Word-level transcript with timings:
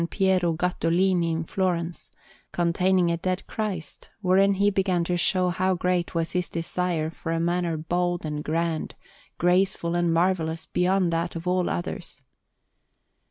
Piero 0.09 0.53
Gattolini 0.53 1.31
in 1.31 1.43
Florence, 1.43 2.11
containing 2.51 3.11
a 3.11 3.17
Dead 3.17 3.45
Christ, 3.45 4.09
wherein 4.21 4.55
he 4.55 4.71
began 4.71 5.03
to 5.03 5.15
show 5.15 5.49
how 5.49 5.75
great 5.75 6.15
was 6.15 6.31
his 6.31 6.49
desire 6.49 7.11
for 7.11 7.31
a 7.31 7.39
manner 7.39 7.77
bold 7.77 8.25
and 8.25 8.43
grand, 8.43 8.95
graceful 9.37 9.93
and 9.93 10.11
marvellous 10.11 10.65
beyond 10.65 11.13
that 11.13 11.35
of 11.35 11.45
all 11.47 11.69
others. 11.69 12.23